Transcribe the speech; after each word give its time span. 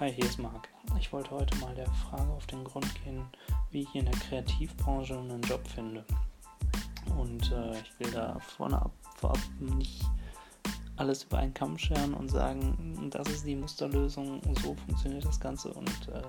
Hi, 0.00 0.12
hier 0.12 0.24
ist 0.24 0.40
Marc. 0.40 0.68
Ich 0.98 1.12
wollte 1.12 1.30
heute 1.30 1.56
mal 1.58 1.72
der 1.72 1.86
Frage 1.86 2.28
auf 2.32 2.48
den 2.48 2.64
Grund 2.64 2.92
gehen, 3.04 3.24
wie 3.70 3.82
ich 3.82 3.94
in 3.94 4.06
der 4.06 4.14
Kreativbranche 4.14 5.16
einen 5.16 5.40
Job 5.42 5.64
finde. 5.68 6.04
Und 7.16 7.52
äh, 7.52 7.78
ich 7.78 8.00
will 8.00 8.10
da 8.10 8.36
vorne 8.40 8.82
ab, 8.82 8.90
vorab 9.14 9.38
nicht 9.60 10.04
alles 10.96 11.22
über 11.22 11.38
einen 11.38 11.54
Kamm 11.54 11.78
scheren 11.78 12.12
und 12.12 12.28
sagen, 12.28 13.08
das 13.08 13.28
ist 13.28 13.46
die 13.46 13.54
Musterlösung, 13.54 14.42
so 14.64 14.74
funktioniert 14.74 15.24
das 15.24 15.38
Ganze 15.38 15.72
und 15.72 16.08
äh, 16.08 16.22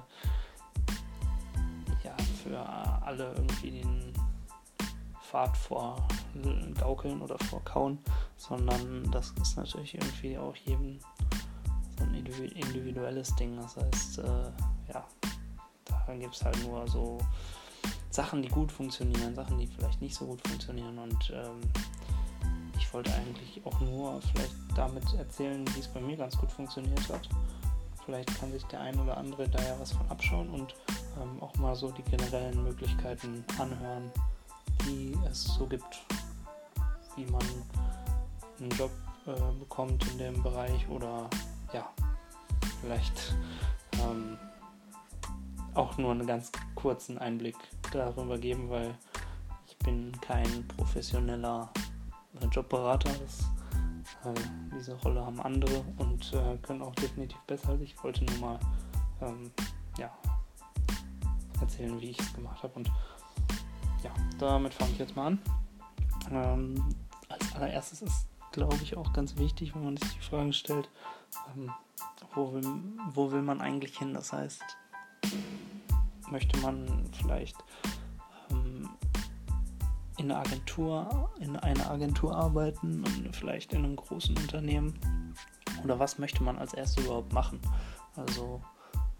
ja, 2.03 2.15
für 2.43 2.59
alle 2.59 3.33
irgendwie 3.33 3.81
den 3.81 4.13
Pfad 5.23 5.57
vorgaukeln 5.57 7.19
oder 7.19 7.39
vorkauen, 7.39 7.97
sondern 8.37 9.09
das 9.09 9.33
ist 9.41 9.57
natürlich 9.57 9.95
irgendwie 9.95 10.37
auch 10.37 10.55
jedem 10.55 10.99
so 11.97 12.03
ein 12.03 12.13
individuelles 12.13 13.35
Ding. 13.35 13.57
Das 13.57 13.77
heißt, 13.77 14.19
äh, 14.19 14.93
ja, 14.93 15.05
da 16.07 16.15
gibt 16.15 16.35
es 16.35 16.43
halt 16.43 16.61
nur 16.65 16.87
so 16.87 17.17
Sachen, 18.09 18.41
die 18.41 18.49
gut 18.49 18.71
funktionieren, 18.71 19.35
Sachen, 19.35 19.57
die 19.57 19.67
vielleicht 19.67 20.01
nicht 20.01 20.15
so 20.15 20.25
gut 20.25 20.47
funktionieren. 20.47 20.97
Und 20.97 21.33
ähm, 21.33 21.61
ich 22.77 22.93
wollte 22.93 23.13
eigentlich 23.13 23.61
auch 23.65 23.79
nur 23.81 24.21
vielleicht 24.21 24.55
damit 24.75 25.03
erzählen, 25.17 25.65
wie 25.75 25.79
es 25.79 25.87
bei 25.87 25.99
mir 25.99 26.17
ganz 26.17 26.37
gut 26.37 26.51
funktioniert 26.51 27.09
hat. 27.09 27.27
Vielleicht 28.05 28.39
kann 28.39 28.51
sich 28.51 28.63
der 28.65 28.81
ein 28.81 28.99
oder 28.99 29.17
andere 29.17 29.49
da 29.49 29.61
ja 29.63 29.75
was 29.79 29.91
von 29.91 30.07
abschauen 30.09 30.49
und 30.49 30.75
ähm, 31.21 31.41
auch 31.41 31.55
mal 31.55 31.75
so 31.75 31.91
die 31.91 32.03
generellen 32.03 32.63
Möglichkeiten 32.63 33.43
anhören, 33.57 34.11
die 34.85 35.17
es 35.29 35.43
so 35.43 35.65
gibt, 35.65 36.05
wie 37.15 37.25
man 37.25 37.41
einen 38.59 38.69
Job 38.71 38.91
äh, 39.25 39.59
bekommt 39.59 40.05
in 40.11 40.19
dem 40.19 40.43
Bereich 40.43 40.87
oder 40.87 41.27
ja, 41.75 41.89
vielleicht 42.81 43.35
ähm, 44.01 44.37
auch 45.73 45.97
nur 45.97 46.11
einen 46.11 46.25
ganz 46.25 46.49
kurzen 46.73 47.17
Einblick 47.17 47.57
darüber 47.91 48.37
geben, 48.37 48.69
weil 48.69 48.95
ich 49.67 49.77
bin 49.79 50.13
kein 50.21 50.65
professioneller 50.69 51.69
äh, 52.41 52.45
Jobberater. 52.45 53.09
Das, 53.09 53.41
äh, 54.23 54.39
diese 54.73 54.93
Rolle 55.01 55.25
haben 55.25 55.41
andere 55.41 55.83
und 55.97 56.31
äh, 56.31 56.57
können 56.61 56.81
auch 56.81 56.95
definitiv 56.95 57.39
besser 57.45 57.69
als 57.69 57.81
ich. 57.81 58.01
wollte 58.01 58.23
nur 58.23 58.37
mal 58.37 58.59
ähm, 59.21 59.51
ja, 59.97 60.09
erzählen, 61.59 61.99
wie 61.99 62.11
ich 62.11 62.19
es 62.19 62.33
gemacht 62.33 62.63
habe. 62.63 62.73
Und 62.75 62.89
ja, 64.01 64.11
damit 64.39 64.73
fange 64.73 64.91
ich 64.91 64.99
jetzt 64.99 65.15
mal 65.17 65.27
an. 65.27 65.39
Ähm, 66.31 66.95
als 67.27 67.53
allererstes 67.53 68.01
ist, 68.01 68.27
glaube 68.53 68.77
ich, 68.81 68.95
auch 68.95 69.11
ganz 69.11 69.35
wichtig, 69.35 69.75
wenn 69.75 69.83
man 69.83 69.97
sich 69.97 70.13
die 70.13 70.21
Fragen 70.21 70.53
stellt, 70.53 70.89
ähm, 71.55 71.71
wo, 72.33 72.53
will, 72.53 72.63
wo 73.13 73.31
will 73.31 73.41
man 73.41 73.61
eigentlich 73.61 73.97
hin? 73.97 74.13
Das 74.13 74.33
heißt, 74.33 74.63
möchte 76.29 76.57
man 76.59 77.09
vielleicht 77.13 77.55
ähm, 78.51 78.89
in 80.17 80.31
einer 80.31 80.41
Agentur, 80.41 81.29
in 81.39 81.55
einer 81.55 81.89
Agentur 81.89 82.35
arbeiten 82.35 83.03
und 83.03 83.35
vielleicht 83.35 83.73
in 83.73 83.83
einem 83.83 83.95
großen 83.95 84.37
Unternehmen? 84.37 84.99
Oder 85.83 85.99
was 85.99 86.17
möchte 86.17 86.43
man 86.43 86.57
als 86.57 86.73
erstes 86.73 87.05
überhaupt 87.05 87.33
machen? 87.33 87.59
Also 88.15 88.61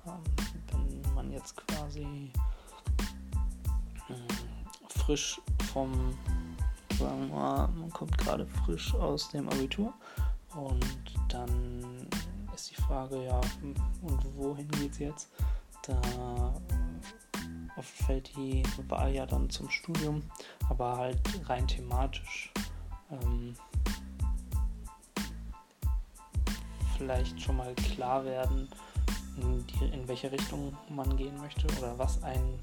ähm, 0.06 1.04
wenn 1.04 1.14
man 1.14 1.32
jetzt 1.32 1.56
quasi 1.68 2.32
äh, 4.10 4.14
frisch 4.90 5.40
vom, 5.72 6.18
sagen 6.98 7.30
wir 7.30 7.36
mal, 7.36 7.68
man 7.70 7.90
kommt 7.92 8.18
gerade 8.18 8.46
frisch 8.46 8.94
aus 8.96 9.30
dem 9.30 9.50
Abitur 9.50 9.94
und 10.56 10.86
dann 11.30 11.84
ist 12.56 12.72
die 12.72 12.82
Frage, 12.82 13.24
ja, 13.24 13.42
und 14.02 14.38
wohin 14.38 14.68
geht's 14.70 15.00
jetzt? 15.00 15.30
Da 15.84 16.54
oft 17.76 17.90
fällt 17.90 18.36
die 18.38 18.64
Wahl 18.88 19.14
ja 19.14 19.26
dann 19.26 19.50
zum 19.50 19.70
Studium, 19.70 20.24
aber 20.70 20.98
halt 20.98 21.20
rein 21.50 21.68
thematisch. 21.68 22.52
Ähm, 23.12 23.56
vielleicht 26.98 27.40
schon 27.42 27.58
mal 27.58 27.74
klar 27.76 28.24
werden, 28.24 28.70
in, 29.38 29.68
die, 29.68 29.86
in 29.86 30.08
welche 30.08 30.32
Richtung 30.32 30.76
man 30.90 31.18
gehen 31.18 31.38
möchte 31.38 31.68
oder 31.78 31.98
was 32.00 32.24
ein, 32.24 32.58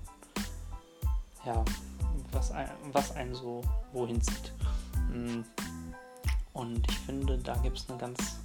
ja, 1.45 1.63
was 2.33 2.51
ein, 2.51 2.71
was 2.93 3.15
einen 3.15 3.35
so 3.35 3.61
wohin 3.93 4.21
zieht. 4.23 4.53
Hm. 5.13 5.45
Und 6.55 6.91
ich 6.91 6.99
finde, 7.01 7.37
da 7.39 7.55
gibt 7.57 7.79
es 7.79 7.89
eine 7.91 7.99
ganz 7.99 8.42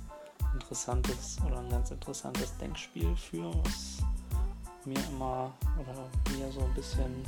interessantes 0.58 1.38
oder 1.46 1.60
ein 1.60 1.70
ganz 1.70 1.92
interessantes 1.92 2.58
Denkspiel 2.58 3.16
für, 3.16 3.54
was 3.64 3.98
mir 4.86 5.00
immer 5.10 5.54
oder 5.78 6.10
mir 6.36 6.52
so 6.52 6.62
ein 6.62 6.74
bisschen 6.74 7.24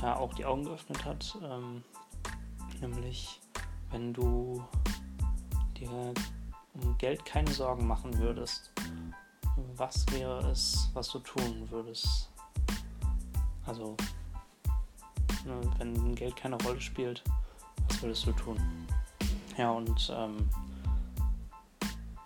ja, 0.00 0.16
auch 0.16 0.32
die 0.34 0.44
Augen 0.44 0.64
geöffnet 0.64 1.04
hat. 1.04 1.36
Ähm, 1.42 1.82
nämlich, 2.80 3.40
wenn 3.90 4.12
du 4.12 4.62
dir 5.76 5.90
um 6.74 6.98
Geld 6.98 7.24
keine 7.24 7.50
Sorgen 7.50 7.86
machen 7.86 8.16
würdest, 8.18 8.72
was 9.76 10.06
wäre 10.12 10.50
es, 10.50 10.90
was 10.94 11.08
du 11.08 11.18
tun 11.18 11.68
würdest? 11.70 12.30
Also, 13.66 13.96
ne, 15.44 15.60
wenn 15.78 16.14
Geld 16.14 16.36
keine 16.36 16.56
Rolle 16.62 16.80
spielt, 16.80 17.24
was 17.88 18.02
würdest 18.02 18.26
du 18.26 18.32
tun? 18.32 18.58
Ja, 19.56 19.70
und 19.70 20.12
ähm, 20.12 20.48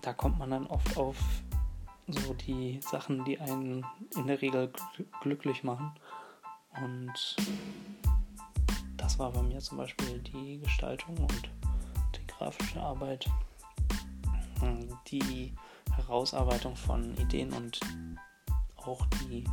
da 0.08 0.14
kommt 0.14 0.38
man 0.38 0.48
dann 0.48 0.66
oft 0.68 0.96
auf 0.96 1.16
so 2.06 2.32
die 2.32 2.80
Sachen, 2.80 3.26
die 3.26 3.38
einen 3.38 3.84
in 4.16 4.26
der 4.26 4.40
Regel 4.40 4.72
glücklich 5.20 5.64
machen. 5.64 5.92
Und 6.80 7.36
das 8.96 9.18
war 9.18 9.30
bei 9.32 9.42
mir 9.42 9.58
zum 9.58 9.76
Beispiel 9.76 10.18
die 10.20 10.60
Gestaltung 10.60 11.14
und 11.18 11.50
die 12.16 12.26
grafische 12.26 12.80
Arbeit, 12.80 13.28
die 15.08 15.52
Herausarbeitung 15.94 16.74
von 16.74 17.14
Ideen 17.18 17.52
und 17.52 17.78
auch 18.76 19.04
die 19.20 19.44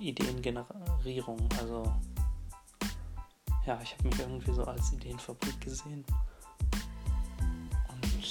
Ideengenerierung. 0.00 1.48
Also 1.60 1.84
ja, 3.64 3.78
ich 3.84 3.92
habe 3.94 4.08
mich 4.08 4.18
irgendwie 4.18 4.52
so 4.52 4.64
als 4.64 4.92
Ideenfabrik 4.92 5.60
gesehen 5.60 6.04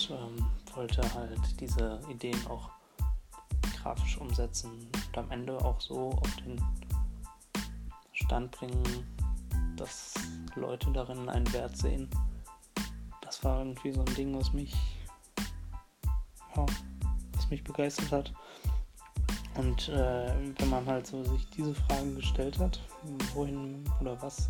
und 0.10 0.38
ähm, 0.40 0.46
wollte 0.76 1.02
halt 1.14 1.40
diese 1.60 2.00
Ideen 2.10 2.40
auch 2.48 2.70
grafisch 3.78 4.18
umsetzen 4.18 4.72
und 4.94 5.18
am 5.18 5.32
Ende 5.32 5.58
auch 5.64 5.80
so 5.80 6.12
auf 6.12 6.36
den 6.38 6.62
Stand 8.14 8.52
bringen, 8.52 8.84
dass 9.76 10.14
Leute 10.56 10.92
darin 10.92 11.30
einen 11.30 11.52
Wert 11.54 11.78
sehen. 11.78 12.10
Das 13.22 13.44
war 13.44 13.60
irgendwie 13.60 13.92
so 13.92 14.02
ein 14.02 14.16
Ding, 14.16 14.38
was 14.38 14.54
mich, 14.54 14.76
ja, 16.56 16.66
was 17.34 17.50
mich 17.50 17.64
begeistert 17.64 18.12
hat. 18.12 18.34
Und 19.56 19.90
äh, 19.90 20.34
wenn 20.60 20.70
man 20.70 20.86
halt 20.86 21.08
so 21.08 21.24
sich 21.24 21.50
diese 21.52 21.74
Fragen 21.74 22.16
gestellt 22.16 22.60
hat, 22.60 22.82
wohin 23.34 23.84
oder 24.02 24.22
was 24.22 24.48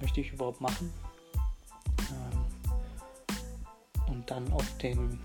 möchte 0.00 0.20
ich 0.20 0.32
überhaupt 0.32 0.60
machen, 0.60 0.92
dann 4.26 4.50
auf 4.52 4.66
den 4.78 5.18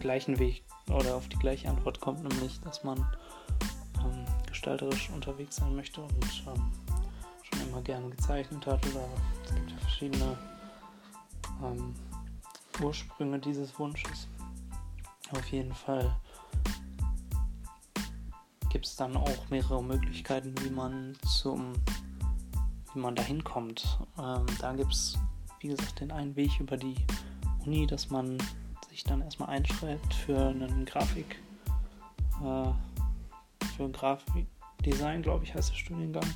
gleichen 0.00 0.38
Weg 0.38 0.64
oder 0.88 1.16
auf 1.16 1.28
die 1.28 1.38
gleiche 1.38 1.68
Antwort 1.68 2.00
kommt, 2.00 2.22
nämlich, 2.22 2.60
dass 2.60 2.82
man 2.84 2.98
ähm, 3.98 4.24
gestalterisch 4.46 5.10
unterwegs 5.10 5.56
sein 5.56 5.74
möchte 5.74 6.02
und 6.02 6.44
ähm, 6.46 6.72
schon 7.42 7.68
immer 7.68 7.82
gerne 7.82 8.08
gezeichnet 8.10 8.66
hat 8.66 8.84
oder 8.86 9.08
es 9.44 9.54
gibt 9.54 9.70
ja 9.70 9.76
verschiedene 9.78 10.38
ähm, 11.62 11.94
Ursprünge 12.82 13.38
dieses 13.38 13.78
Wunsches. 13.78 14.26
Auf 15.30 15.46
jeden 15.50 15.74
Fall 15.74 16.14
gibt 18.70 18.86
es 18.86 18.96
dann 18.96 19.16
auch 19.16 19.50
mehrere 19.50 19.82
Möglichkeiten, 19.82 20.54
wie 20.62 20.70
man 20.70 21.16
zum 21.40 21.74
wie 22.94 22.98
man 22.98 23.14
dahin 23.14 23.42
kommt. 23.42 23.98
Ähm, 24.18 24.46
da 24.60 24.72
gibt 24.72 24.92
es, 24.92 25.18
wie 25.60 25.68
gesagt, 25.68 26.00
den 26.00 26.12
einen 26.12 26.36
Weg 26.36 26.58
über 26.60 26.76
die 26.76 26.96
Uni, 27.64 27.86
dass 27.86 28.10
man 28.10 28.38
sich 28.90 29.04
dann 29.04 29.22
erstmal 29.22 29.50
einschreibt 29.50 30.14
für 30.14 30.48
einen 30.48 30.84
Grafik, 30.84 31.40
äh, 32.42 32.72
für 33.76 33.88
Grafikdesign, 33.90 35.22
glaube 35.22 35.44
ich, 35.44 35.54
heißt 35.54 35.70
der 35.70 35.76
Studiengang. 35.76 36.26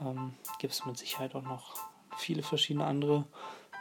Ähm, 0.00 0.34
Gibt 0.58 0.72
es 0.72 0.84
mit 0.86 0.96
Sicherheit 0.96 1.34
auch 1.34 1.42
noch 1.42 1.74
viele 2.16 2.42
verschiedene 2.42 2.86
andere. 2.86 3.24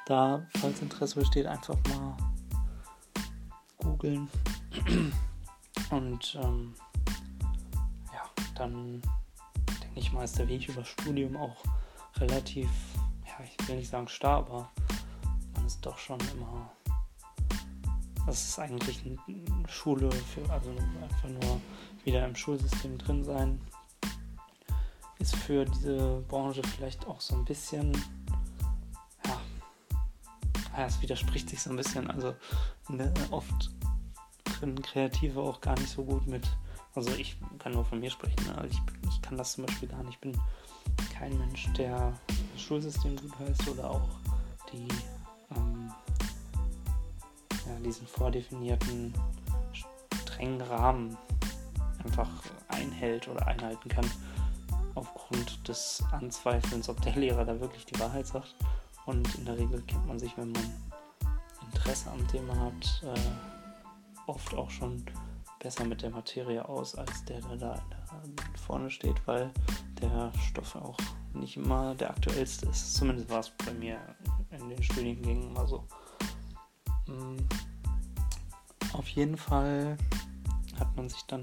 Da, 0.05 0.45
falls 0.57 0.81
Interesse 0.81 1.19
besteht, 1.19 1.45
einfach 1.45 1.77
mal 1.89 2.17
googeln. 3.77 4.29
Und 5.91 6.39
ähm, 6.41 6.73
ja, 8.11 8.23
dann 8.55 9.01
denke 9.81 9.99
ich 9.99 10.11
mal, 10.11 10.23
ist 10.23 10.39
der 10.39 10.47
Weg 10.47 10.67
über 10.67 10.83
Studium 10.83 11.37
auch 11.37 11.63
relativ, 12.17 12.69
ja, 13.25 13.45
ich 13.45 13.67
will 13.67 13.77
nicht 13.77 13.89
sagen 13.89 14.07
starr, 14.07 14.37
aber 14.37 14.69
man 15.63 15.67
ist 15.67 15.85
doch 15.85 15.97
schon 15.97 16.19
immer 16.33 16.69
das 18.25 18.43
ist 18.43 18.59
eigentlich 18.59 19.01
eine 19.05 19.69
Schule 19.69 20.11
für, 20.11 20.49
also 20.49 20.69
einfach 20.71 21.29
nur 21.29 21.61
wieder 22.03 22.25
im 22.25 22.35
Schulsystem 22.35 22.97
drin 22.97 23.23
sein, 23.23 23.61
ist 25.19 25.35
für 25.35 25.65
diese 25.65 26.23
Branche 26.29 26.61
vielleicht 26.63 27.05
auch 27.05 27.19
so 27.19 27.35
ein 27.35 27.43
bisschen, 27.43 27.91
ja, 29.25 30.85
es 30.85 31.01
widerspricht 31.01 31.49
sich 31.49 31.61
so 31.61 31.69
ein 31.69 31.75
bisschen. 31.75 32.09
Also 32.09 32.33
ne, 32.87 33.13
oft 33.31 33.71
können 34.59 34.81
Kreative 34.81 35.41
auch 35.41 35.59
gar 35.59 35.77
nicht 35.77 35.89
so 35.89 36.05
gut 36.05 36.25
mit, 36.25 36.47
also 36.95 37.11
ich 37.11 37.37
kann 37.59 37.73
nur 37.73 37.83
von 37.83 37.99
mir 37.99 38.09
sprechen, 38.09 38.45
ne? 38.47 38.67
ich, 38.69 38.79
ich 39.09 39.21
kann 39.21 39.37
das 39.37 39.53
zum 39.53 39.65
Beispiel 39.65 39.89
gar 39.89 40.03
nicht. 40.03 40.13
Ich 40.13 40.19
bin 40.19 40.39
kein 41.13 41.37
Mensch, 41.37 41.71
der 41.73 42.13
das 42.53 42.61
Schulsystem 42.61 43.17
gut 43.17 43.37
heißt 43.39 43.67
oder 43.67 43.89
auch 43.89 44.09
die, 44.71 44.87
ähm, 45.55 45.91
ja, 47.65 47.79
diesen 47.85 48.07
vordefinierten 48.07 49.13
strengen 50.13 50.61
Rahmen 50.61 51.17
einfach 52.03 52.29
einhält 52.67 53.27
oder 53.27 53.47
einhalten 53.47 53.89
kann 53.89 54.09
aufgrund 54.95 55.67
des 55.67 56.03
Anzweifelns, 56.11 56.89
ob 56.89 57.01
der 57.01 57.15
Lehrer 57.15 57.45
da 57.45 57.59
wirklich 57.59 57.85
die 57.85 57.99
Wahrheit 57.99 58.27
sagt. 58.27 58.55
Und 59.05 59.33
in 59.35 59.45
der 59.45 59.57
Regel 59.57 59.81
kennt 59.83 60.07
man 60.07 60.19
sich, 60.19 60.37
wenn 60.37 60.51
man 60.51 60.71
Interesse 61.65 62.11
am 62.11 62.27
Thema 62.27 62.55
hat, 62.59 63.03
äh, 63.03 64.29
oft 64.29 64.53
auch 64.53 64.69
schon 64.69 65.03
besser 65.59 65.85
mit 65.85 66.01
der 66.01 66.11
Materie 66.11 66.67
aus, 66.67 66.95
als 66.95 67.23
der, 67.25 67.41
der 67.41 67.57
da 67.57 67.83
vorne 68.65 68.89
steht, 68.89 69.15
weil 69.25 69.49
der 70.01 70.31
Stoff 70.47 70.75
auch 70.75 70.97
nicht 71.33 71.57
immer 71.57 71.95
der 71.95 72.11
aktuellste 72.11 72.67
ist. 72.67 72.95
Zumindest 72.95 73.29
war 73.29 73.39
es 73.39 73.49
bei 73.49 73.73
mir 73.73 73.97
in 74.53 74.69
den 74.69 74.83
Studiengängen 74.83 75.49
immer 75.49 75.67
so. 75.67 75.87
Mm. 77.07 77.37
Auf 78.93 79.07
jeden 79.09 79.37
Fall 79.37 79.97
hat 80.79 80.95
man 80.95 81.09
sich 81.09 81.23
dann 81.23 81.41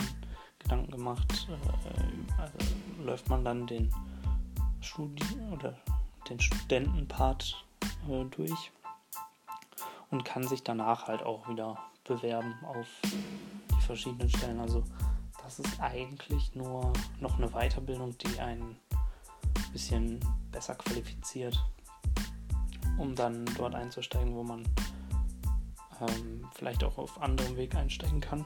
Gedanken 0.60 0.90
gemacht, 0.92 1.48
äh, 1.48 2.40
also 2.40 2.58
läuft 3.02 3.28
man 3.28 3.44
dann 3.44 3.66
den 3.66 3.92
Studien 4.80 5.52
oder 5.52 5.76
den 6.28 6.40
Studentenpart 6.40 7.64
äh, 8.08 8.24
durch 8.26 8.70
und 10.10 10.24
kann 10.24 10.46
sich 10.46 10.62
danach 10.62 11.08
halt 11.08 11.22
auch 11.22 11.48
wieder 11.48 11.78
bewerben 12.04 12.54
auf 12.64 12.86
die 13.02 13.80
verschiedenen 13.82 14.28
Stellen. 14.28 14.60
Also 14.60 14.84
das 15.42 15.58
ist 15.58 15.80
eigentlich 15.80 16.54
nur 16.54 16.92
noch 17.20 17.38
eine 17.38 17.48
Weiterbildung, 17.48 18.16
die 18.18 18.38
einen 18.38 18.76
ein 18.92 19.72
bisschen 19.72 20.20
besser 20.52 20.74
qualifiziert, 20.74 21.58
um 23.00 23.14
dann 23.14 23.46
dort 23.56 23.74
einzusteigen, 23.74 24.34
wo 24.34 24.42
man 24.42 24.62
ähm, 26.00 26.46
vielleicht 26.54 26.84
auch 26.84 26.98
auf 26.98 27.20
anderem 27.20 27.56
Weg 27.56 27.74
einsteigen 27.74 28.20
kann. 28.20 28.44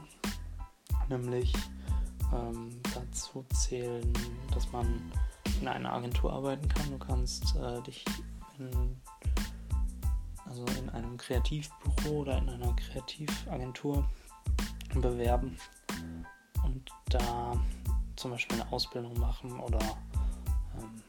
Nämlich 1.09 1.53
ähm, 2.33 2.79
dazu 2.93 3.45
zählen, 3.53 4.13
dass 4.53 4.71
man 4.71 5.11
in 5.59 5.67
einer 5.67 5.91
Agentur 5.91 6.31
arbeiten 6.31 6.67
kann. 6.69 6.89
Du 6.89 6.97
kannst 6.97 7.55
äh, 7.57 7.81
dich 7.81 8.05
in, 8.57 8.97
also 10.45 10.65
in 10.79 10.89
einem 10.89 11.17
Kreativbüro 11.17 12.21
oder 12.21 12.37
in 12.37 12.49
einer 12.49 12.73
Kreativagentur 12.73 14.07
bewerben 14.95 15.57
und 16.63 16.89
da 17.09 17.53
zum 18.15 18.31
Beispiel 18.31 18.61
eine 18.61 18.71
Ausbildung 18.71 19.19
machen 19.19 19.59
oder 19.59 19.79
ähm, 20.79 21.03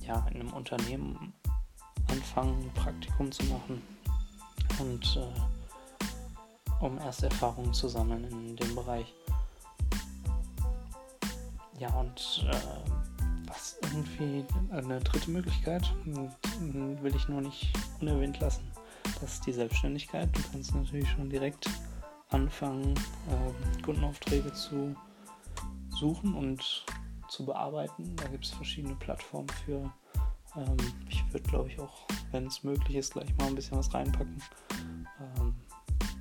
ja, 0.00 0.26
in 0.28 0.40
einem 0.40 0.52
Unternehmen 0.52 1.32
anfangen, 2.12 2.62
ein 2.62 2.74
Praktikum 2.74 3.32
zu 3.32 3.44
machen 3.44 3.82
und 4.78 5.16
äh, 5.16 6.84
um 6.84 6.98
erste 6.98 7.26
Erfahrungen 7.26 7.72
zu 7.72 7.88
sammeln 7.88 8.24
in 8.24 8.56
dem 8.56 8.74
Bereich. 8.74 9.12
Ja, 11.78 11.88
und 11.94 12.46
äh, 12.48 12.56
was 13.48 13.78
irgendwie 13.82 14.44
eine 14.70 15.00
dritte 15.00 15.30
Möglichkeit, 15.30 15.82
will 16.04 17.14
ich 17.14 17.28
nur 17.28 17.40
nicht 17.40 17.72
unerwähnt 18.00 18.38
lassen, 18.40 18.70
das 19.20 19.34
ist 19.34 19.46
die 19.46 19.52
Selbstständigkeit. 19.52 20.28
Du 20.32 20.40
kannst 20.50 20.74
natürlich 20.74 21.10
schon 21.10 21.28
direkt 21.28 21.68
anfangen, 22.30 22.94
äh, 23.28 23.82
Kundenaufträge 23.82 24.52
zu 24.52 24.94
suchen 25.90 26.34
und 26.34 26.84
zu 27.28 27.44
bearbeiten. 27.44 28.16
Da 28.16 28.28
gibt 28.28 28.44
es 28.44 28.50
verschiedene 28.52 28.94
Plattformen 28.96 29.48
für. 29.64 29.92
Ähm, 30.56 30.76
ich 31.08 31.24
würde, 31.32 31.48
glaube 31.48 31.68
ich, 31.68 31.80
auch, 31.80 32.06
wenn 32.30 32.46
es 32.46 32.62
möglich 32.62 32.96
ist, 32.96 33.12
gleich 33.12 33.34
mal 33.36 33.46
ein 33.46 33.54
bisschen 33.54 33.78
was 33.78 33.92
reinpacken. 33.92 34.42
Ähm, 35.20 35.54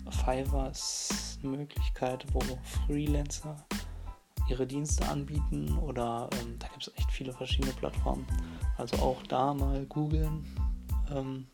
Fiverr 0.09 0.71
ist 0.71 1.39
eine 1.41 1.57
Möglichkeit, 1.57 2.25
wo 2.33 2.41
Freelancer 2.85 3.55
ihre 4.49 4.67
Dienste 4.67 5.07
anbieten 5.07 5.77
oder 5.77 6.29
ähm, 6.41 6.57
da 6.59 6.67
gibt 6.67 6.87
es 6.87 6.93
echt 6.97 7.11
viele 7.11 7.31
verschiedene 7.31 7.73
Plattformen. 7.73 8.25
Also 8.77 8.97
auch 8.97 9.21
da 9.23 9.53
mal 9.53 9.85
googeln, 9.85 10.45
ähm, 11.09 11.47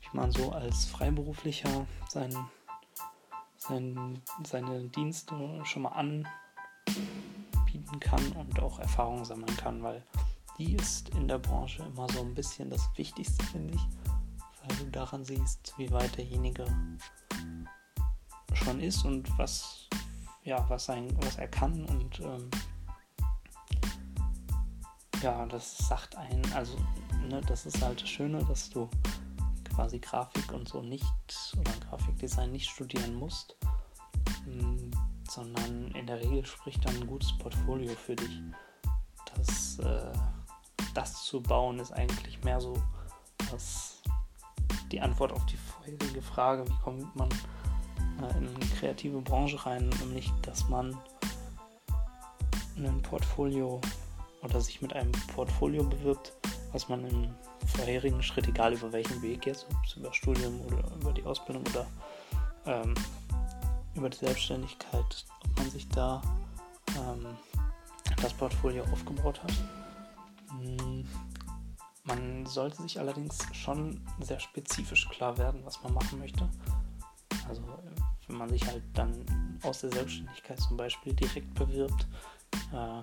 wie 0.00 0.16
man 0.16 0.32
so 0.32 0.50
als 0.50 0.86
Freiberuflicher 0.86 1.86
seinen 2.08 2.36
sein, 3.62 4.20
seine 4.44 4.88
Dienste 4.88 5.34
schon 5.64 5.82
mal 5.82 5.90
anbieten 5.90 6.26
kann 8.00 8.32
und 8.32 8.60
auch 8.60 8.80
Erfahrungen 8.80 9.24
sammeln 9.24 9.56
kann, 9.56 9.82
weil 9.82 10.02
die 10.62 10.74
ist 10.74 11.08
in 11.10 11.26
der 11.26 11.38
Branche 11.38 11.82
immer 11.82 12.08
so 12.10 12.20
ein 12.20 12.34
bisschen 12.34 12.70
das 12.70 12.88
Wichtigste, 12.96 13.44
finde 13.46 13.74
ich, 13.74 13.88
weil 14.62 14.76
du 14.76 14.90
daran 14.92 15.24
siehst, 15.24 15.74
wie 15.76 15.90
weit 15.90 16.16
derjenige 16.16 16.64
schon 18.54 18.78
ist 18.80 19.04
und 19.04 19.36
was, 19.38 19.88
ja, 20.44 20.64
was, 20.68 20.84
sein, 20.84 21.08
was 21.20 21.36
er 21.36 21.48
kann 21.48 21.84
und 21.86 22.20
ähm, 22.20 22.48
ja, 25.20 25.46
das 25.46 25.78
sagt 25.78 26.16
einen, 26.16 26.44
also 26.52 26.76
ne, 27.28 27.40
das 27.40 27.66
ist 27.66 27.82
halt 27.82 28.00
das 28.00 28.08
Schöne, 28.08 28.44
dass 28.44 28.70
du 28.70 28.88
quasi 29.74 29.98
Grafik 29.98 30.52
und 30.52 30.68
so 30.68 30.80
nicht 30.80 31.04
oder 31.58 31.72
Grafikdesign 31.88 32.52
nicht 32.52 32.70
studieren 32.70 33.14
musst, 33.14 33.56
hm, 34.44 34.90
sondern 35.28 35.90
in 35.92 36.06
der 36.06 36.20
Regel 36.20 36.44
spricht 36.46 36.84
dann 36.84 36.94
ein 36.96 37.06
gutes 37.06 37.36
Portfolio 37.38 37.94
für 37.94 38.14
dich. 38.14 38.42
Das, 39.34 39.78
äh, 39.78 40.12
das 40.94 41.24
zu 41.24 41.40
bauen 41.40 41.78
ist 41.78 41.92
eigentlich 41.92 42.42
mehr 42.44 42.60
so 42.60 42.74
dass 43.50 44.00
die 44.90 45.00
Antwort 45.00 45.32
auf 45.32 45.44
die 45.46 45.56
vorherige 45.56 46.22
Frage, 46.22 46.66
wie 46.66 46.82
kommt 46.82 47.14
man 47.16 47.28
äh, 48.20 48.38
in 48.38 48.48
eine 48.48 48.66
kreative 48.78 49.20
Branche 49.20 49.64
rein, 49.64 49.88
nämlich 50.00 50.30
dass 50.42 50.68
man 50.68 50.96
ein 52.76 53.02
Portfolio 53.02 53.80
oder 54.42 54.60
sich 54.60 54.82
mit 54.82 54.92
einem 54.94 55.12
Portfolio 55.34 55.84
bewirbt, 55.84 56.32
was 56.72 56.88
man 56.88 57.06
im 57.08 57.34
vorherigen 57.66 58.22
Schritt, 58.22 58.48
egal 58.48 58.72
über 58.72 58.92
welchen 58.92 59.20
Weg 59.22 59.46
jetzt, 59.46 59.66
ob 59.70 59.84
es 59.84 59.94
über 59.94 60.12
Studium 60.12 60.60
oder 60.62 60.82
über 61.00 61.12
die 61.12 61.24
Ausbildung 61.24 61.64
oder 61.68 61.86
ähm, 62.66 62.94
über 63.94 64.08
die 64.08 64.16
Selbstständigkeit, 64.16 65.24
ob 65.44 65.58
man 65.58 65.70
sich 65.70 65.88
da 65.90 66.20
ähm, 66.96 67.26
das 68.20 68.32
Portfolio 68.32 68.84
aufgebaut 68.92 69.42
hat. 69.42 69.52
Hm, 70.52 71.06
man 72.04 72.46
sollte 72.46 72.82
sich 72.82 72.98
allerdings 72.98 73.38
schon 73.52 74.00
sehr 74.20 74.40
spezifisch 74.40 75.08
klar 75.08 75.38
werden, 75.38 75.64
was 75.64 75.82
man 75.82 75.94
machen 75.94 76.18
möchte. 76.18 76.48
Also 77.48 77.62
wenn 78.26 78.36
man 78.36 78.48
sich 78.48 78.66
halt 78.66 78.82
dann 78.94 79.58
aus 79.62 79.80
der 79.80 79.92
Selbstständigkeit 79.92 80.60
zum 80.60 80.76
Beispiel 80.76 81.14
direkt 81.14 81.54
bewirbt, 81.54 82.06
äh, 82.72 83.02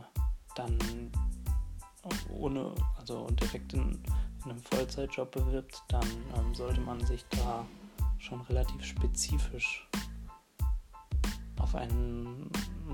dann 0.56 1.12
ohne, 2.30 2.74
also 2.98 3.28
direkt 3.32 3.74
in, 3.74 4.02
in 4.44 4.52
einem 4.52 4.62
Vollzeitjob 4.64 5.32
bewirbt, 5.32 5.84
dann 5.90 6.08
ähm, 6.38 6.56
sollte 6.56 6.82
man 6.82 7.06
sich 7.06 7.26
da 7.30 7.66
schon 8.18 8.42
relativ 8.42 8.84
spezifisch 8.84 9.88
auf 11.60 11.76
einen 11.76 12.50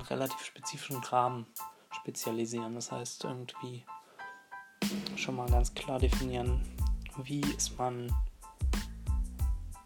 relativ 0.10 0.40
spezifischen 0.44 0.98
Rahmen 0.98 1.46
spezialisieren. 1.92 2.76
Das 2.76 2.92
heißt, 2.92 3.24
irgendwie 3.24 3.86
schon 5.16 5.36
mal 5.36 5.50
ganz 5.50 5.74
klar 5.74 6.00
definieren, 6.00 6.62
wie 7.24 7.42
ist 7.42 7.78
man, 7.78 8.12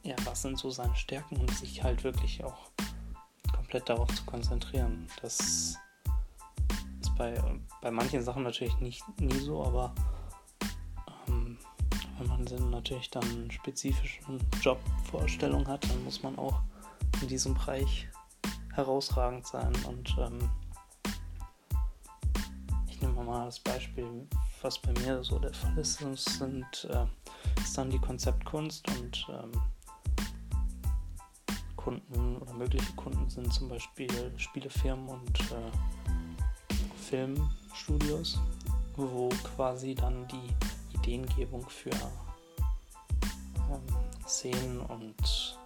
ja, 0.03 0.15
was 0.25 0.41
sind 0.41 0.57
so 0.57 0.69
seine 0.69 0.95
Stärken 0.95 1.37
und 1.37 1.51
sich 1.51 1.83
halt 1.83 2.03
wirklich 2.03 2.43
auch 2.43 2.69
komplett 3.53 3.89
darauf 3.89 4.13
zu 4.15 4.23
konzentrieren. 4.25 5.07
Das 5.21 5.39
ist 5.39 7.15
bei, 7.17 7.41
bei 7.81 7.91
manchen 7.91 8.23
Sachen 8.23 8.43
natürlich 8.43 8.77
nicht 8.79 9.03
nie 9.19 9.39
so, 9.39 9.63
aber 9.63 9.93
wenn 12.19 12.27
man 12.27 12.45
dann 12.45 12.69
natürlich 12.69 13.09
dann 13.09 13.49
spezifischen 13.49 14.39
Jobvorstellung 14.61 15.67
hat, 15.67 15.89
dann 15.89 16.03
muss 16.03 16.21
man 16.21 16.37
auch 16.37 16.61
in 17.21 17.29
diesem 17.29 17.53
Bereich 17.53 18.09
herausragend 18.73 19.47
sein. 19.47 19.73
Und 19.87 20.15
ähm, 20.19 20.49
ich 22.89 23.01
nehme 23.01 23.23
mal 23.23 23.45
das 23.45 23.59
Beispiel, 23.59 24.27
was 24.61 24.79
bei 24.79 24.91
mir 25.01 25.23
so 25.23 25.39
der 25.39 25.53
Fall 25.53 25.77
ist, 25.77 25.99
sind, 25.99 26.87
äh, 26.89 27.05
ist 27.61 27.77
dann 27.77 27.89
die 27.89 27.99
Konzeptkunst 27.99 28.85
und 28.89 29.25
ähm, 29.29 29.51
Kunden 31.75 32.37
oder 32.37 32.53
mögliche 32.53 32.91
Kunden 32.93 33.29
sind 33.29 33.53
zum 33.53 33.69
Beispiel 33.69 34.09
Spielefirmen 34.37 35.07
und 35.07 35.39
äh, 35.39 35.71
Filmstudios, 37.09 38.39
wo 38.95 39.29
quasi 39.55 39.93
dann 39.95 40.27
die 40.27 40.53
Ideengebung 40.97 41.67
für 41.69 41.91
ähm, 43.69 43.81
Szenen 44.27 44.81
und 44.81 45.57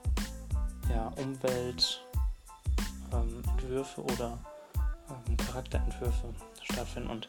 ja, 0.89 1.07
Umweltentwürfe 1.17 4.01
ähm, 4.01 4.07
oder 4.13 4.37
ähm, 5.09 5.37
Charakterentwürfe 5.37 6.33
stattfinden 6.61 7.09
und 7.09 7.27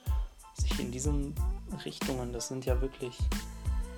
sich 0.56 0.78
in 0.78 0.92
diesen 0.92 1.34
Richtungen, 1.84 2.32
das 2.32 2.48
sind 2.48 2.64
ja 2.64 2.80
wirklich, 2.80 3.18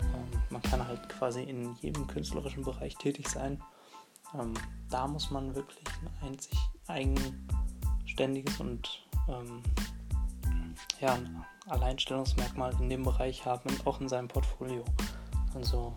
ähm, 0.03 0.41
man 0.51 0.63
kann 0.63 0.87
halt 0.87 1.09
quasi 1.09 1.43
in 1.43 1.75
jedem 1.77 2.07
künstlerischen 2.07 2.63
Bereich 2.65 2.95
tätig 2.97 3.29
sein. 3.29 3.63
Ähm, 4.35 4.55
da 4.91 5.07
muss 5.07 5.31
man 5.31 5.55
wirklich 5.55 5.85
ein 6.03 6.29
einzig 6.29 6.59
eigenständiges 6.87 8.61
und 8.61 9.07
ähm, 9.29 9.63
ja, 11.01 11.15
ein 11.15 11.45
Alleinstellungsmerkmal 11.69 12.73
in 12.81 12.89
dem 12.89 13.03
Bereich 13.03 13.45
haben, 13.45 13.71
auch 13.85 14.01
in 14.01 14.09
seinem 14.09 14.29
Portfolio. 14.29 14.85
Also 15.55 15.95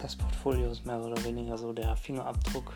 das 0.00 0.16
Portfolio 0.16 0.70
ist 0.70 0.84
mehr 0.84 1.00
oder 1.00 1.22
weniger 1.24 1.56
so 1.56 1.72
der 1.72 1.96
Fingerabdruck 1.96 2.72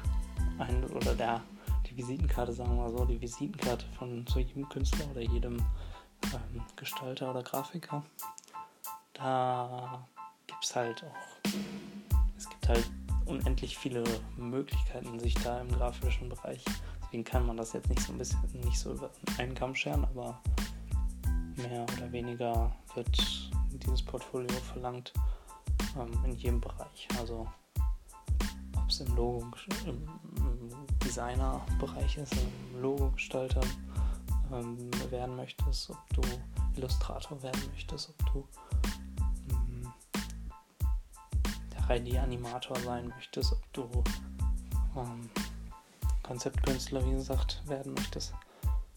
ein, 0.59 0.85
oder 0.85 1.15
der, 1.15 1.43
die 1.87 1.97
Visitenkarte, 1.97 2.53
sagen 2.53 2.77
wir 2.77 2.83
mal 2.83 2.91
so, 2.91 3.05
die 3.05 3.21
Visitenkarte 3.21 3.87
von 3.99 4.25
so 4.29 4.39
jedem 4.39 4.69
Künstler 4.69 5.07
oder 5.11 5.23
jedem 5.23 5.59
ähm, 6.25 6.63
Gestalter 6.77 7.31
oder 7.31 7.43
Grafiker. 7.43 8.03
Da 9.15 10.07
gibt 10.47 10.65
es 10.65 10.75
halt 10.75 11.05
auch, 11.05 11.51
es 12.37 12.49
gibt 12.49 12.69
halt 12.69 12.91
unendlich 13.25 13.77
viele 13.77 14.05
Möglichkeiten, 14.37 15.19
sich 15.19 15.35
da 15.35 15.61
im 15.61 15.69
grafischen 15.69 16.29
Bereich, 16.29 16.65
deswegen 17.03 17.25
kann 17.25 17.47
man 17.47 17.57
das 17.57 17.73
jetzt 17.73 17.89
nicht 17.89 18.01
so 18.01 18.13
ein 18.13 18.19
bisschen, 18.19 18.39
nicht 18.61 18.79
so 18.79 18.93
über 18.93 19.11
einen 19.39 19.55
Kamm 19.55 19.75
scheren, 19.75 20.05
aber 20.05 20.41
mehr 21.57 21.87
oder 21.97 22.13
weniger 22.13 22.75
wird 22.95 23.09
dieses 23.71 24.03
Portfolio 24.03 24.55
verlangt 24.73 25.13
ähm, 25.99 26.13
in 26.25 26.33
jedem 26.37 26.61
Bereich. 26.61 27.09
Also 27.19 27.47
ob 28.77 28.89
es 28.89 29.01
im 29.01 29.17
Logo, 29.17 29.47
im, 29.87 30.09
im 30.37 30.71
Designerbereich 31.03 32.19
ist, 32.19 32.35
im 32.35 32.83
Logo-Gestalter 32.83 33.61
ähm, 34.53 34.91
werden 35.11 35.37
möchtest, 35.37 35.91
ob 35.91 35.99
du 36.15 36.23
Illustrator 36.76 37.43
werden 37.43 37.62
möchtest, 37.73 38.11
ob 38.11 38.33
du 38.33 38.49
ähm, 39.50 39.93
der 41.73 41.83
3D-Animator 41.83 42.79
sein 42.81 43.09
möchtest, 43.09 43.53
ob 43.53 43.73
du 43.73 44.05
ähm, 44.97 45.31
Konzeptkünstler, 46.23 47.05
wie 47.07 47.12
gesagt, 47.12 47.62
werden 47.67 47.95
möchtest. 47.95 48.35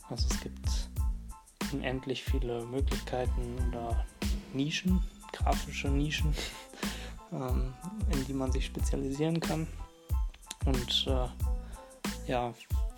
Also 0.09 0.27
es 0.31 0.39
gibt 0.41 0.89
unendlich 1.71 2.23
viele 2.23 2.65
Möglichkeiten 2.65 3.57
oder 3.69 4.05
Nischen, 4.53 5.03
grafische 5.31 5.89
Nischen, 5.89 6.33
ähm, 7.31 7.73
in 8.11 8.25
die 8.25 8.33
man 8.33 8.51
sich 8.51 8.65
spezialisieren 8.65 9.39
kann. 9.39 9.67
Und 10.65 11.07
äh, 11.07 11.27
ja, 12.29 12.53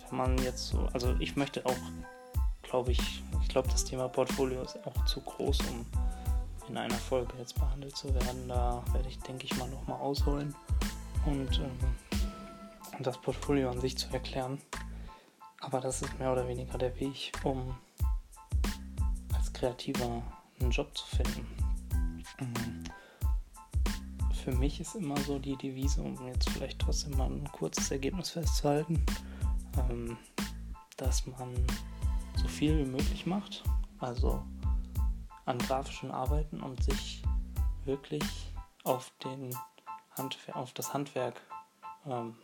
wenn 0.08 0.16
man 0.16 0.38
jetzt 0.38 0.68
so, 0.68 0.88
also 0.92 1.14
ich 1.20 1.36
möchte 1.36 1.64
auch, 1.66 1.76
glaube 2.72 2.92
ich, 2.92 3.22
ich 3.42 3.48
glaube, 3.50 3.68
das 3.68 3.84
Thema 3.84 4.08
Portfolio 4.08 4.62
ist 4.62 4.78
auch 4.86 5.04
zu 5.04 5.20
groß, 5.20 5.58
um 5.60 5.84
in 6.70 6.78
einer 6.78 6.94
Folge 6.94 7.34
jetzt 7.38 7.54
behandelt 7.54 7.94
zu 7.94 8.14
werden. 8.14 8.48
Da 8.48 8.82
werde 8.94 9.10
ich, 9.10 9.18
denke 9.18 9.44
ich 9.44 9.54
mal, 9.58 9.68
nochmal 9.68 10.00
ausholen 10.00 10.54
und 11.26 11.60
ähm, 11.60 11.70
das 13.00 13.18
Portfolio 13.18 13.70
an 13.70 13.78
sich 13.78 13.98
zu 13.98 14.10
erklären. 14.10 14.58
Aber 15.60 15.82
das 15.82 16.00
ist 16.00 16.18
mehr 16.18 16.32
oder 16.32 16.48
weniger 16.48 16.78
der 16.78 16.98
Weg, 16.98 17.32
um 17.44 17.76
als 19.34 19.52
Kreativer 19.52 20.22
einen 20.58 20.70
Job 20.70 20.96
zu 20.96 21.04
finden. 21.14 21.46
Mhm 22.40 22.84
für 24.42 24.52
mich 24.56 24.80
ist 24.80 24.96
immer 24.96 25.16
so 25.18 25.38
die 25.38 25.54
Devise, 25.54 26.02
um 26.02 26.16
jetzt 26.26 26.50
vielleicht 26.50 26.80
trotzdem 26.80 27.16
mal 27.16 27.30
ein 27.30 27.48
kurzes 27.52 27.92
Ergebnis 27.92 28.30
festzuhalten, 28.30 29.00
ähm, 29.88 30.16
dass 30.96 31.28
man 31.28 31.54
so 32.36 32.48
viel 32.48 32.78
wie 32.78 32.90
möglich 32.90 33.26
macht, 33.26 33.62
also 33.98 34.42
an 35.44 35.58
grafischen 35.58 36.10
Arbeiten 36.10 36.60
und 36.60 36.82
sich 36.82 37.22
wirklich 37.84 38.22
auf, 38.84 39.12
den 39.24 39.56
Handwer 40.16 40.56
auf 40.56 40.72
das 40.72 40.92
Handwerk 40.92 41.40
ähm, 42.06 42.36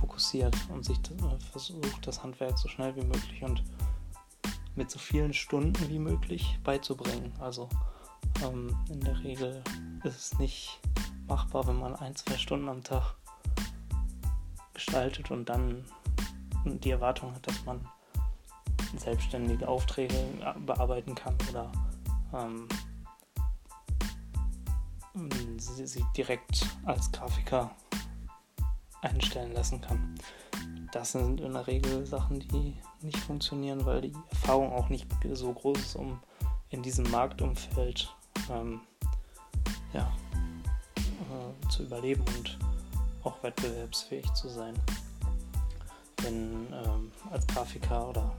fokussiert 0.00 0.56
und 0.70 0.84
sich 0.84 0.98
äh, 0.98 1.38
versucht, 1.50 2.06
das 2.06 2.22
Handwerk 2.22 2.58
so 2.58 2.68
schnell 2.68 2.94
wie 2.96 3.04
möglich 3.04 3.42
und 3.42 3.62
mit 4.74 4.90
so 4.90 4.98
vielen 4.98 5.32
Stunden 5.32 5.88
wie 5.88 5.98
möglich 5.98 6.58
beizubringen. 6.64 7.32
Also 7.38 7.68
ähm, 8.42 8.76
in 8.88 9.00
der 9.00 9.22
Regel 9.22 9.62
ist 10.04 10.32
es 10.32 10.38
nicht 10.38 10.80
machbar, 11.28 11.66
wenn 11.66 11.78
man 11.78 11.94
ein, 11.96 12.16
zwei 12.16 12.36
Stunden 12.36 12.68
am 12.68 12.82
Tag 12.82 13.14
gestaltet 14.74 15.30
und 15.30 15.48
dann 15.48 15.84
die 16.64 16.90
Erwartung 16.90 17.34
hat, 17.34 17.46
dass 17.46 17.64
man 17.64 17.86
selbstständige 18.98 19.68
Aufträge 19.68 20.14
bearbeiten 20.66 21.14
kann 21.14 21.36
oder 21.50 21.70
ähm, 22.34 22.68
sie, 25.58 26.04
direkt 26.16 26.66
als 26.84 27.10
Grafiker 27.12 27.70
einstellen 29.02 29.52
lassen 29.52 29.80
kann. 29.80 30.14
Das 30.92 31.12
sind 31.12 31.40
in 31.40 31.52
der 31.52 31.66
Regel 31.66 32.06
Sachen, 32.06 32.40
die 32.40 32.76
nicht 33.00 33.18
funktionieren, 33.18 33.84
weil 33.84 34.02
die 34.02 34.12
Erfahrung 34.30 34.72
auch 34.72 34.88
nicht 34.88 35.06
so 35.32 35.52
groß 35.52 35.78
ist, 35.78 35.96
um 35.96 36.18
in 36.70 36.82
diesem 36.82 37.10
Marktumfeld 37.10 38.14
ähm, 38.50 38.80
ja, 39.92 40.12
äh, 40.96 41.68
zu 41.68 41.84
überleben 41.84 42.24
und 42.36 42.58
auch 43.24 43.42
wettbewerbsfähig 43.42 44.30
zu 44.34 44.48
sein. 44.48 44.74
Denn 46.24 46.66
ähm, 46.72 47.10
als 47.30 47.46
Grafiker 47.46 48.08
oder 48.08 48.30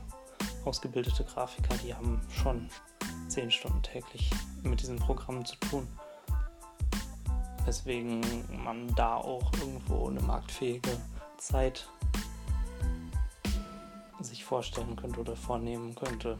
ausgebildete 0.66 1.24
Grafiker, 1.24 1.76
die 1.78 1.94
haben 1.94 2.22
schon 2.30 2.70
10 3.28 3.52
Stunden 3.52 3.82
täglich 3.82 4.32
mit 4.64 4.82
diesen 4.82 4.98
Programmen 4.98 5.46
zu 5.46 5.56
tun. 5.58 5.88
Weswegen 7.66 8.22
man 8.64 8.94
da 8.96 9.16
auch 9.16 9.52
irgendwo 9.54 10.08
eine 10.08 10.22
marktfähige 10.22 10.98
Zeit 11.38 11.88
sich 14.20 14.44
vorstellen 14.46 14.96
könnte 14.96 15.20
oder 15.20 15.36
vornehmen 15.36 15.96
könnte. 15.96 16.40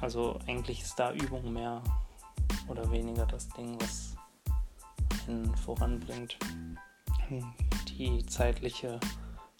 Also 0.00 0.38
eigentlich 0.46 0.82
ist 0.82 0.98
da 0.98 1.12
Übung 1.12 1.52
mehr 1.52 1.82
oder 2.68 2.90
weniger 2.90 3.26
das 3.26 3.48
Ding, 3.50 3.80
was 3.80 4.14
einen 5.26 5.54
voranbringt. 5.56 6.36
Die 7.98 8.24
zeitliche 8.26 9.00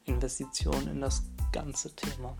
Investition 0.05 0.89
in 0.89 1.01
das 1.01 1.25
ganze 1.53 1.95
Thema. 1.97 2.37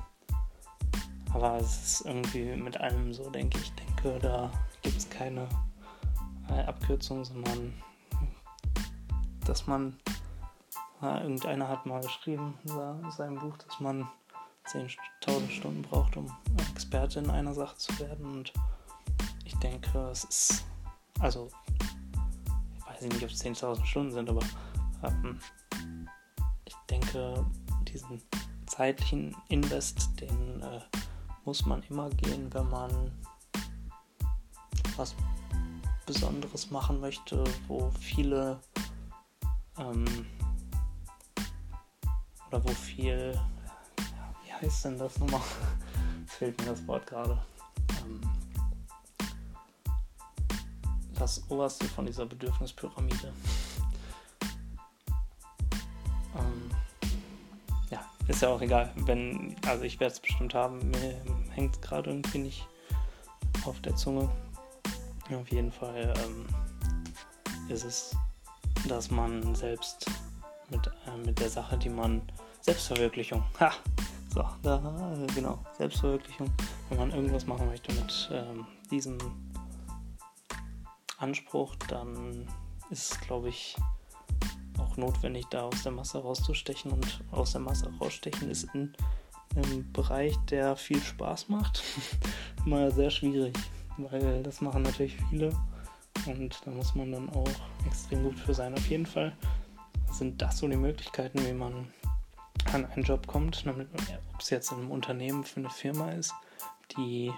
Aber 1.35 1.57
es 1.57 2.01
ist 2.01 2.07
irgendwie 2.07 2.57
mit 2.57 2.79
allem 2.81 3.13
so, 3.13 3.29
denke 3.31 3.59
ich. 3.59 3.73
denke, 3.75 4.19
da 4.21 4.51
gibt 4.83 4.97
es 4.97 5.09
keine 5.11 5.49
äh, 6.49 6.63
Abkürzung, 6.63 7.25
sondern 7.25 7.75
dass 9.45 9.67
man, 9.67 9.97
äh, 11.03 11.23
irgendeiner 11.23 11.69
hat 11.69 11.87
mal 11.87 12.01
geschrieben 12.01 12.55
in 12.65 13.11
seinem 13.11 13.39
Buch, 13.39 13.57
dass 13.59 13.81
man 13.81 14.09
10.000 14.67 15.51
Stunden 15.51 15.83
braucht, 15.83 16.17
um 16.17 16.31
Experte 16.73 17.21
in 17.21 17.31
einer 17.31 17.55
Sache 17.55 17.77
zu 17.77 17.97
werden. 18.01 18.27
Und 18.27 18.53
ich 19.45 19.57
denke, 19.57 19.99
es 20.11 20.25
ist, 20.25 20.65
also, 21.21 21.49
ich 22.79 22.87
weiß 22.87 23.03
nicht, 23.03 23.23
ob 23.23 23.31
es 23.31 23.45
10.000 23.45 23.85
Stunden 23.85 24.13
sind, 24.13 24.29
aber 24.29 24.43
ähm, 25.05 25.39
ich 26.65 26.75
denke, 26.91 27.47
diesen 27.89 28.21
zeitlichen 28.67 29.37
Invest, 29.49 30.21
den 30.21 30.63
äh, 30.63 30.81
muss 31.47 31.65
man 31.65 31.83
immer 31.85 32.11
gehen, 32.11 32.53
wenn 32.53 32.69
man 32.69 32.91
was 34.97 35.15
Besonderes 36.05 36.71
machen 36.73 37.01
möchte, 37.01 37.45
wo 37.69 37.91
viele 38.01 38.61
ähm, 39.79 40.05
oder 42.49 42.65
wo 42.65 42.69
viel, 42.69 43.41
wie 44.45 44.53
heißt 44.53 44.87
denn 44.87 44.99
das 44.99 45.19
nochmal? 45.21 45.41
Fehlt 46.27 46.59
mir 46.61 46.67
das 46.67 46.85
Wort 46.89 47.07
gerade. 47.07 47.41
Ähm, 48.01 48.21
das 51.15 51.49
oberste 51.49 51.87
von 51.87 52.07
dieser 52.07 52.27
Bedürfnispyramide. 52.27 53.33
ähm, 56.35 56.66
ist 58.29 58.43
ja 58.43 58.49
auch 58.49 58.61
egal. 58.61 58.93
Wenn, 58.97 59.57
also 59.67 59.85
ich 59.85 60.01
werde 60.01 60.15
es 60.15 60.21
bestimmt 60.21 60.55
haben. 60.55 60.91
Mir 60.91 61.21
hängt 61.51 61.75
es 61.75 61.81
gerade 61.81 62.11
irgendwie 62.11 62.39
nicht 62.39 62.67
auf 63.65 63.81
der 63.81 63.95
Zunge. 63.97 64.29
Auf 65.35 65.49
jeden 65.51 65.73
Fall 65.73 66.15
ähm, 66.25 66.47
ist 67.69 67.85
es, 67.85 68.17
dass 68.89 69.11
man 69.11 69.55
selbst 69.55 70.11
mit, 70.71 70.87
äh, 70.87 71.17
mit 71.25 71.39
der 71.39 71.51
Sache, 71.51 71.77
die 71.77 71.89
man 71.89 72.23
Selbstverwirklichung. 72.61 73.45
Ha! 73.61 73.73
So, 74.35 74.45
da, 74.63 75.17
genau, 75.35 75.65
Selbstverwirklichung. 75.79 76.53
Wenn 76.89 76.99
man 76.99 77.11
irgendwas 77.11 77.47
machen 77.47 77.69
möchte 77.69 77.93
mit 77.95 78.29
ähm, 78.33 78.67
diesem 78.91 79.19
Anspruch, 81.19 81.75
dann 81.89 82.47
ist 82.91 83.13
es, 83.13 83.21
glaube 83.21 83.49
ich, 83.49 83.77
auch 84.97 85.13
notwendig, 85.13 85.47
da 85.51 85.63
aus 85.63 85.83
der 85.83 85.93
Masse 85.93 86.19
rauszustechen. 86.19 86.91
Und 86.93 87.21
aus 87.31 87.53
der 87.53 87.61
Masse 87.61 87.91
rausstechen 88.01 88.51
ist 88.51 88.65
in 88.75 88.93
einem 89.55 89.91
Bereich, 89.93 90.37
der 90.51 90.77
viel 90.77 91.01
Spaß 91.01 91.49
macht, 91.49 91.83
immer 92.67 92.91
sehr 92.91 93.11
schwierig, 93.11 93.57
weil 93.97 94.43
das 94.43 94.61
machen 94.61 94.83
natürlich 94.83 95.17
viele 95.31 95.53
und 96.27 96.61
da 96.65 96.71
muss 96.71 96.95
man 96.95 97.13
dann 97.13 97.31
auch 97.31 97.49
extrem 97.87 98.25
gut 98.25 98.39
für 98.39 98.53
sein. 98.53 98.75
Auf 98.75 98.87
jeden 98.89 99.07
Fall 99.07 99.37
sind 100.13 100.43
das 100.43 100.59
so 100.59 100.69
die 100.69 100.77
Möglichkeiten, 100.77 101.45
wie 101.47 101.53
man 101.53 101.89
an 102.73 102.85
einen 102.87 103.05
Job 103.05 103.27
kommt, 103.27 103.65
ob 103.67 104.41
es 104.41 104.51
jetzt 104.51 104.73
in 104.73 104.79
einem 104.79 104.91
Unternehmen 104.91 105.45
für 105.45 105.61
eine 105.61 105.71
Firma 105.71 106.11
ist, 106.11 106.35
die 106.97 107.33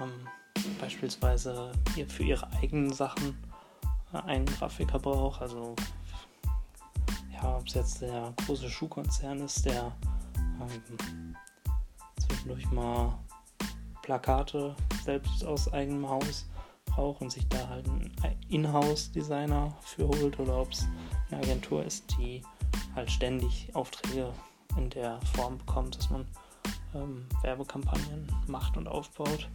ähm, 0.00 0.28
beispielsweise 0.80 1.72
für 2.08 2.22
ihre 2.24 2.50
eigenen 2.54 2.92
Sachen 2.92 3.38
einen 4.12 4.46
Grafiker 4.46 4.98
braucht, 4.98 5.40
also 5.40 5.74
ja, 7.42 7.56
ob 7.56 7.66
es 7.66 7.74
jetzt 7.74 8.02
der 8.02 8.32
große 8.46 8.68
Schuhkonzern 8.70 9.40
ist, 9.40 9.64
der 9.64 9.92
ähm, 10.60 11.36
zwischendurch 12.18 12.70
mal 12.70 13.18
Plakate 14.02 14.76
selbst 15.04 15.44
aus 15.44 15.72
eigenem 15.72 16.08
Haus 16.08 16.46
braucht 16.86 17.22
und 17.22 17.30
sich 17.30 17.48
da 17.48 17.68
halt 17.68 17.86
einen 17.88 18.12
Inhouse-Designer 18.48 19.74
für 19.80 20.06
holt 20.06 20.38
oder 20.38 20.60
ob 20.60 20.72
es 20.72 20.86
eine 21.30 21.42
Agentur 21.42 21.84
ist, 21.84 22.04
die 22.18 22.42
halt 22.94 23.10
ständig 23.10 23.70
Aufträge 23.74 24.32
in 24.76 24.90
der 24.90 25.20
Form 25.34 25.58
bekommt, 25.58 25.96
dass 25.96 26.10
man 26.10 26.26
ähm, 26.94 27.26
Werbekampagnen 27.42 28.26
macht 28.46 28.76
und 28.76 28.86
aufbaut. 28.88 29.48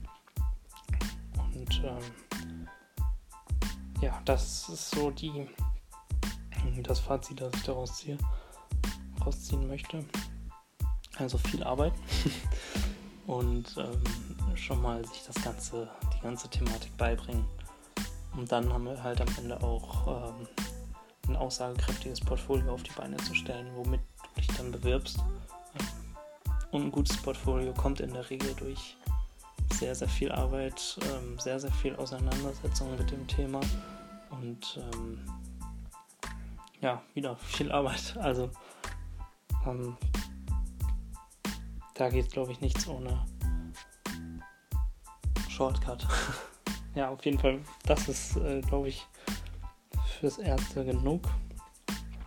Und 1.54 1.84
ähm, 1.84 2.68
ja, 4.02 4.20
das 4.26 4.70
ist 4.70 4.92
so 4.92 5.12
die 5.12 5.48
das 6.84 7.00
Fazit, 7.00 7.42
das 7.42 7.54
ich 7.56 7.64
daraus 7.64 7.98
ziehe, 7.98 8.18
rausziehen 9.26 9.68
möchte. 9.68 10.04
Also 11.18 11.38
viel 11.38 11.64
Arbeit 11.64 11.94
und 13.28 13.76
ähm, 13.78 14.56
schon 14.56 14.82
mal 14.82 15.06
sich 15.06 15.24
das 15.26 15.44
ganze, 15.44 15.90
die 16.16 16.22
ganze 16.22 16.48
Thematik 16.50 16.96
beibringen. 16.98 17.46
Und 18.36 18.52
dann 18.52 18.72
haben 18.72 18.86
wir 18.86 19.02
halt 19.02 19.20
am 19.20 19.28
Ende 19.38 19.62
auch 19.64 20.30
ähm, 20.30 20.48
ein 21.28 21.36
aussagekräftiges 21.36 22.22
Portfolio 22.22 22.74
auf 22.74 22.84
die 22.84 22.92
Beine 22.92 23.18
zu 23.18 23.34
stellen, 23.34 23.68
womit 23.76 24.02
du 24.36 24.42
dich 24.42 24.48
dann 24.56 24.72
bewirbst. 24.72 25.20
Und 26.72 26.84
ein 26.84 26.92
gutes 26.92 27.18
Portfolio 27.18 27.74
kommt 27.74 28.00
in 28.00 28.14
der 28.14 28.30
Regel 28.30 28.54
durch 28.56 28.98
sehr, 29.74 29.96
sehr 29.96 30.08
viel 30.08 30.32
Arbeit, 30.32 30.98
ähm, 31.14 31.40
sehr, 31.40 31.60
sehr 31.60 31.72
viel 31.72 31.96
Auseinandersetzung 31.96 32.96
mit 32.98 33.10
dem 33.12 33.26
Thema 33.28 33.60
und 34.30 34.80
ähm, 34.94 35.20
ja, 36.82 37.02
wieder 37.14 37.36
viel 37.38 37.72
Arbeit. 37.72 38.16
Also 38.18 38.50
ähm, 39.66 39.98
da 41.94 42.10
geht, 42.10 42.32
glaube 42.32 42.52
ich, 42.52 42.62
nichts 42.62 42.88
ohne 42.88 43.26
Shortcut. 45.50 46.06
ja, 46.96 47.10
auf 47.10 47.24
jeden 47.26 47.40
Fall, 47.40 47.62
das 47.86 48.08
ist, 48.08 48.38
äh, 48.38 48.62
glaube 48.62 48.90
ich, 48.90 49.06
fürs 50.20 50.38
Erste 50.38 50.86
genug. 50.86 51.24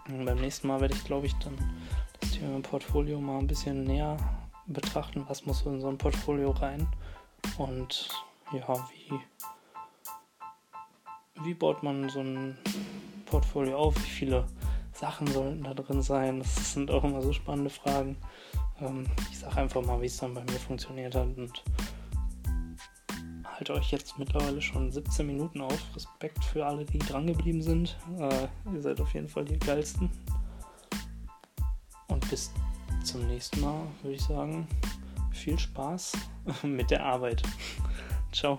Und 0.08 0.24
beim 0.24 0.38
nächsten 0.38 0.66
Mal 0.66 0.80
werde 0.80 0.94
ich, 0.94 1.04
glaube 1.04 1.26
ich, 1.26 1.34
dann 1.36 1.56
das 2.18 2.32
Thema 2.32 2.60
Portfolio 2.60 3.20
mal 3.20 3.38
ein 3.38 3.46
bisschen 3.46 3.84
näher 3.84 4.16
betrachten. 4.66 5.24
Was 5.28 5.46
muss 5.46 5.64
in 5.66 5.80
so 5.80 5.88
ein 5.88 5.98
Portfolio 5.98 6.50
rein? 6.50 6.88
Und 7.58 8.08
ja, 8.52 8.88
wie, 8.92 9.20
wie 11.44 11.54
baut 11.54 11.82
man 11.82 12.08
so 12.08 12.20
ein 12.20 12.58
Portfolio 13.30 13.78
auf? 13.78 13.96
Wie 13.96 14.10
viele 14.10 14.44
Sachen 14.92 15.26
sollten 15.28 15.62
da 15.62 15.72
drin 15.72 16.02
sein? 16.02 16.40
Das 16.40 16.74
sind 16.74 16.90
auch 16.90 17.04
immer 17.04 17.22
so 17.22 17.32
spannende 17.32 17.70
Fragen. 17.70 18.16
Ähm, 18.80 19.06
ich 19.30 19.38
sage 19.38 19.56
einfach 19.56 19.82
mal, 19.82 20.00
wie 20.02 20.06
es 20.06 20.16
dann 20.16 20.34
bei 20.34 20.42
mir 20.42 20.58
funktioniert 20.58 21.14
hat 21.14 21.28
und 21.36 21.62
halte 23.44 23.74
euch 23.74 23.92
jetzt 23.92 24.18
mittlerweile 24.18 24.60
schon 24.60 24.90
17 24.90 25.26
Minuten 25.26 25.60
auf. 25.60 25.78
Respekt 25.94 26.42
für 26.44 26.66
alle, 26.66 26.84
die 26.84 26.98
dran 26.98 27.26
geblieben 27.26 27.62
sind. 27.62 27.96
Äh, 28.18 28.48
ihr 28.74 28.82
seid 28.82 29.00
auf 29.00 29.14
jeden 29.14 29.28
Fall 29.28 29.44
die 29.44 29.58
geilsten. 29.58 30.10
Und 32.08 32.28
bis 32.28 32.50
zum 33.04 33.26
nächsten 33.28 33.60
Mal 33.60 33.82
würde 34.02 34.16
ich 34.16 34.22
sagen, 34.22 34.66
viel 35.32 35.58
Spaß 35.58 36.12
mit 36.62 36.90
der 36.90 37.04
Arbeit. 37.04 37.42
Ciao. 38.32 38.58